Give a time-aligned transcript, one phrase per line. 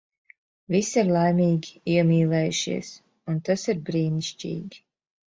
[0.75, 2.89] Visi ir laimīgi, iemīlējušies.
[3.33, 4.81] Un tas ir brīnišķīgi.